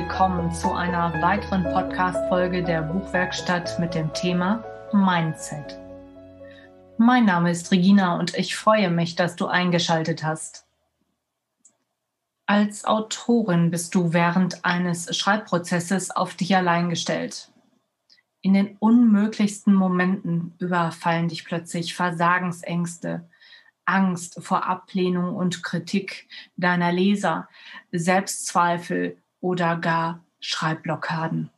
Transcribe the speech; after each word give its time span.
willkommen 0.00 0.50
zu 0.50 0.72
einer 0.72 1.12
weiteren 1.20 1.62
Podcast-Folge 1.62 2.62
der 2.62 2.80
Buchwerkstatt 2.80 3.78
mit 3.78 3.94
dem 3.94 4.10
Thema 4.14 4.64
Mindset. 4.94 5.78
Mein 6.96 7.26
Name 7.26 7.50
ist 7.50 7.70
Regina 7.70 8.18
und 8.18 8.34
ich 8.34 8.56
freue 8.56 8.90
mich, 8.90 9.14
dass 9.14 9.36
du 9.36 9.46
eingeschaltet 9.46 10.24
hast. 10.24 10.66
Als 12.46 12.86
Autorin 12.86 13.70
bist 13.70 13.94
du 13.94 14.14
während 14.14 14.64
eines 14.64 15.14
Schreibprozesses 15.14 16.10
auf 16.10 16.34
dich 16.34 16.56
allein 16.56 16.88
gestellt. 16.88 17.52
In 18.40 18.54
den 18.54 18.78
unmöglichsten 18.78 19.74
Momenten 19.74 20.54
überfallen 20.58 21.28
dich 21.28 21.44
plötzlich 21.44 21.94
Versagensängste, 21.94 23.28
Angst 23.84 24.42
vor 24.42 24.66
Ablehnung 24.66 25.36
und 25.36 25.62
Kritik 25.62 26.26
deiner 26.56 26.90
Leser, 26.90 27.50
Selbstzweifel 27.92 29.18
oder 29.40 29.76
gar 29.76 30.20
Schreibblockaden. 30.40 31.50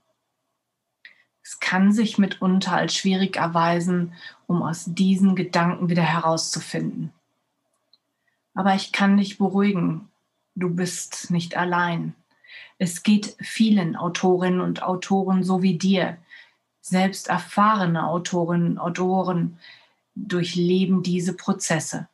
Es 1.43 1.59
kann 1.61 1.93
sich 1.93 2.19
mitunter 2.19 2.73
als 2.73 2.95
schwierig 2.95 3.37
erweisen, 3.37 4.15
um 4.47 4.63
aus 4.63 4.85
diesen 4.87 5.35
Gedanken 5.35 5.89
wieder 5.89 6.03
herauszufinden. 6.03 7.13
Aber 8.55 8.75
ich 8.75 8.93
kann 8.93 9.17
dich 9.17 9.39
beruhigen, 9.39 10.09
du 10.55 10.71
bist 10.71 11.31
nicht 11.31 11.57
allein. 11.57 12.15
Es 12.79 13.03
geht 13.03 13.37
vielen 13.41 13.97
Autorinnen 13.97 14.61
und 14.61 14.83
Autoren 14.83 15.43
so 15.43 15.63
wie 15.63 15.79
dir. 15.79 16.19
Selbst 16.81 17.29
erfahrene 17.29 18.07
Autorinnen 18.07 18.73
und 18.73 18.79
Autoren 18.79 19.59
durchleben 20.15 21.03
diese 21.03 21.35
Prozesse. 21.35 22.09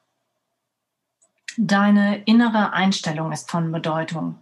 Deine 1.61 2.23
innere 2.23 2.73
Einstellung 2.73 3.33
ist 3.33 3.51
von 3.51 3.73
Bedeutung. 3.73 4.39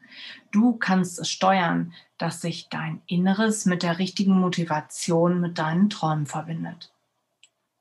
Du 0.53 0.75
kannst 0.75 1.19
es 1.19 1.31
steuern, 1.31 1.95
dass 2.19 2.43
sich 2.43 2.69
dein 2.69 3.01
Inneres 3.07 3.65
mit 3.65 3.83
der 3.83 3.99
richtigen 3.99 4.39
Motivation 4.39 5.41
mit 5.41 5.57
deinen 5.57 5.89
Träumen 5.89 6.27
verbindet. 6.27 6.93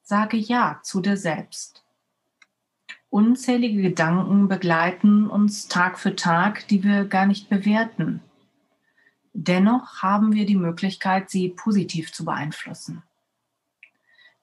Sage 0.04 0.38
Ja 0.38 0.80
zu 0.84 1.02
dir 1.02 1.18
selbst. 1.18 1.84
Unzählige 3.10 3.82
Gedanken 3.82 4.48
begleiten 4.48 5.30
uns 5.30 5.68
Tag 5.68 6.00
für 6.00 6.16
Tag, 6.16 6.70
die 6.70 6.86
wir 6.86 7.04
gar 7.04 7.26
nicht 7.26 7.50
bewerten. 7.50 8.22
Dennoch 9.34 10.02
haben 10.02 10.32
wir 10.32 10.46
die 10.46 10.56
Möglichkeit, 10.56 11.30
sie 11.30 11.50
positiv 11.50 12.14
zu 12.14 12.24
beeinflussen. 12.24 13.04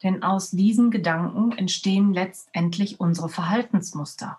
Denn 0.02 0.22
aus 0.22 0.50
diesen 0.50 0.90
Gedanken 0.90 1.52
entstehen 1.52 2.12
letztendlich 2.12 3.00
unsere 3.00 3.30
Verhaltensmuster. 3.30 4.38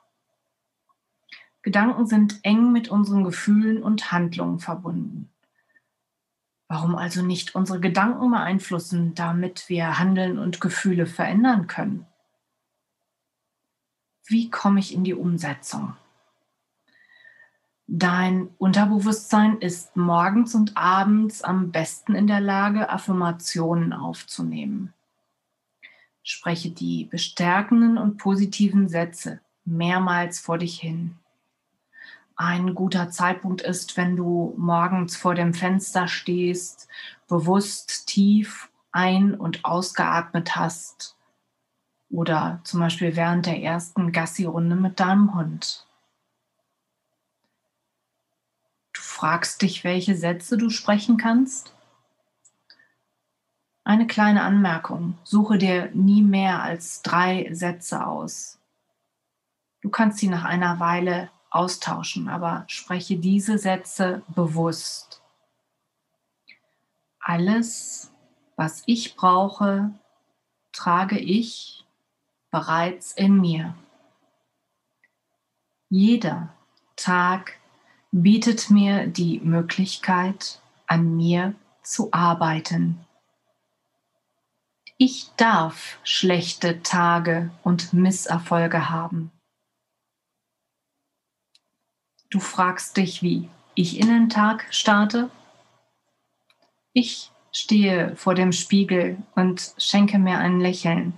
Gedanken 1.64 2.06
sind 2.06 2.42
eng 2.44 2.74
mit 2.74 2.90
unseren 2.90 3.24
Gefühlen 3.24 3.82
und 3.82 4.12
Handlungen 4.12 4.60
verbunden. 4.60 5.30
Warum 6.68 6.96
also 6.96 7.22
nicht 7.22 7.56
unsere 7.56 7.80
Gedanken 7.80 8.32
beeinflussen, 8.32 9.16
damit 9.16 9.70
wir 9.70 9.98
Handeln 9.98 10.40
und 10.40 10.60
Gefühle 10.60 11.06
verändern 11.06 11.68
können? 11.68 12.06
Wie 14.26 14.50
komme 14.50 14.82
ich 14.82 14.94
in 14.94 15.06
die 15.06 15.14
Umsetzung? 15.14 15.96
Dein 17.88 18.50
Unterbewusstsein 18.58 19.60
ist 19.60 19.96
morgens 19.96 20.56
und 20.56 20.76
abends 20.76 21.44
am 21.44 21.72
besten 21.72 22.16
in 22.16 22.28
der 22.28 22.42
Lage, 22.42 22.90
Affirmationen 22.90 23.94
aufzunehmen. 23.94 24.94
Spreche 26.24 26.72
die 26.72 27.06
bestärkenden 27.06 27.98
und 27.98 28.18
positiven 28.18 28.90
Sätze 28.90 29.40
mehrmals 29.66 30.40
vor 30.40 30.58
dich 30.58 30.80
hin 30.80 31.20
ein 32.44 32.76
guter 32.76 33.10
Zeitpunkt 33.10 33.62
ist, 33.62 33.96
wenn 33.96 34.18
du 34.18 34.54
morgens 34.58 35.16
vor 35.16 35.34
dem 35.34 35.54
Fenster 35.54 36.10
stehst, 36.10 36.90
bewusst 37.30 38.06
tief 38.08 38.70
ein- 38.92 39.34
und 39.34 39.64
ausgeatmet 39.64 40.58
hast 40.58 41.16
oder 42.10 42.60
zum 42.64 42.82
Beispiel 42.82 43.16
während 43.16 43.46
der 43.46 43.62
ersten 43.62 44.12
Gassi-Runde 44.12 44.76
mit 44.76 45.00
deinem 45.00 45.34
Hund. 45.34 45.88
Du 48.92 49.02
fragst 49.02 49.62
dich, 49.62 49.86
welche 49.86 50.16
Sätze 50.16 50.58
du 50.58 50.70
sprechen 50.70 51.18
kannst. 51.18 51.74
Eine 53.86 54.06
kleine 54.06 54.44
Anmerkung. 54.44 55.18
Suche 55.24 55.58
dir 55.58 55.90
nie 55.94 56.22
mehr 56.22 56.62
als 56.62 57.02
drei 57.04 57.50
Sätze 57.54 58.06
aus. 58.06 58.60
Du 59.82 59.90
kannst 59.90 60.20
sie 60.20 60.28
nach 60.28 60.44
einer 60.44 60.80
Weile 60.80 61.30
austauschen, 61.54 62.30
aber 62.30 62.66
spreche 62.68 63.18
diese 63.18 63.58
Sätze 63.58 64.24
bewusst. 64.28 65.22
Alles, 67.20 68.12
was 68.56 68.84
ich 68.86 69.16
brauche, 69.16 69.92
trage 70.72 71.20
ich 71.20 71.86
bereits 72.52 73.14
in 73.14 73.40
mir. 73.40 73.76
Jeder 75.90 76.54
Tag 76.96 77.60
bietet 78.12 78.70
mir 78.70 79.08
die 79.08 79.40
Möglichkeit, 79.40 80.60
an 80.88 81.16
mir 81.16 81.56
zu 81.82 82.10
arbeiten. 82.12 83.00
Ich 84.98 85.32
darf 85.38 86.00
schlechte 86.04 86.82
Tage 86.84 87.52
und 87.64 87.94
Misserfolge 87.94 88.90
haben. 88.90 89.32
Du 92.34 92.40
fragst 92.40 92.98
dich, 92.98 93.22
wie 93.22 93.48
ich 93.76 94.00
in 94.00 94.08
den 94.08 94.28
Tag 94.28 94.66
starte? 94.72 95.30
Ich 96.92 97.30
stehe 97.52 98.16
vor 98.16 98.34
dem 98.34 98.52
Spiegel 98.52 99.20
und 99.36 99.76
schenke 99.78 100.18
mir 100.18 100.40
ein 100.40 100.60
Lächeln. 100.60 101.14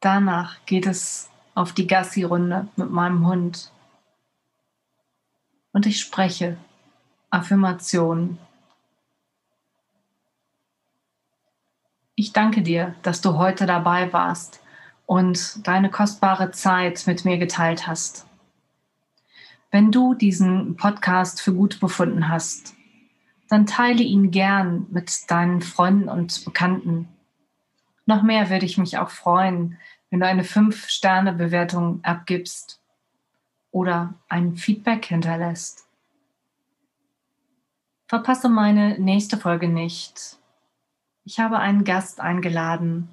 Danach 0.00 0.62
geht 0.66 0.84
es 0.84 1.30
auf 1.54 1.72
die 1.72 1.86
Gassi-Runde 1.86 2.68
mit 2.76 2.90
meinem 2.90 3.26
Hund. 3.26 3.72
Und 5.72 5.86
ich 5.86 5.98
spreche 5.98 6.58
Affirmationen. 7.30 8.38
Ich 12.16 12.34
danke 12.34 12.60
dir, 12.60 12.94
dass 13.02 13.22
du 13.22 13.38
heute 13.38 13.64
dabei 13.64 14.12
warst 14.12 14.60
und 15.06 15.66
deine 15.66 15.90
kostbare 15.90 16.50
Zeit 16.50 17.06
mit 17.06 17.24
mir 17.24 17.38
geteilt 17.38 17.86
hast. 17.86 18.26
Wenn 19.70 19.90
du 19.90 20.14
diesen 20.14 20.76
Podcast 20.76 21.40
für 21.40 21.52
gut 21.52 21.80
befunden 21.80 22.28
hast, 22.28 22.74
dann 23.48 23.66
teile 23.66 24.02
ihn 24.02 24.30
gern 24.30 24.86
mit 24.90 25.30
deinen 25.30 25.60
Freunden 25.60 26.08
und 26.08 26.44
Bekannten. 26.44 27.08
Noch 28.06 28.22
mehr 28.22 28.50
würde 28.50 28.66
ich 28.66 28.78
mich 28.78 28.98
auch 28.98 29.10
freuen, 29.10 29.78
wenn 30.10 30.20
du 30.20 30.26
eine 30.26 30.44
5-Sterne-Bewertung 30.44 32.04
abgibst 32.04 32.80
oder 33.70 34.14
ein 34.28 34.56
Feedback 34.56 35.06
hinterlässt. 35.06 35.88
Verpasse 38.06 38.48
meine 38.48 38.98
nächste 38.98 39.36
Folge 39.36 39.68
nicht. 39.68 40.38
Ich 41.24 41.40
habe 41.40 41.58
einen 41.58 41.84
Gast 41.84 42.20
eingeladen, 42.20 43.08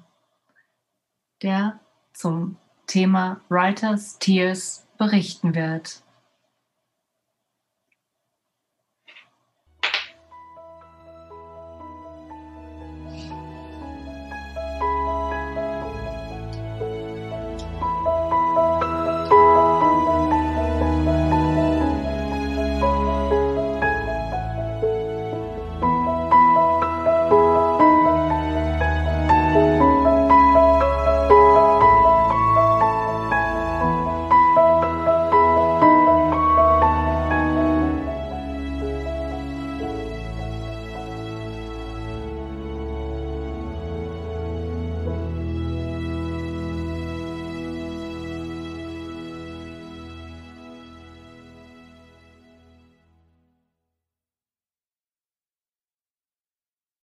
der 1.42 1.80
zum 2.12 2.56
Thema 2.86 3.40
Writers 3.48 4.18
Tears 4.18 4.86
berichten 4.98 5.54
wird. 5.54 6.02